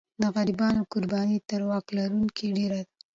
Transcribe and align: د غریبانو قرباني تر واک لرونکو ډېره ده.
د 0.21 0.23
غریبانو 0.35 0.81
قرباني 0.91 1.37
تر 1.49 1.61
واک 1.69 1.85
لرونکو 1.97 2.45
ډېره 2.57 2.79
ده. 2.85 2.91